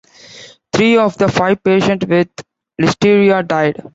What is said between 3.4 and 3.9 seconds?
died.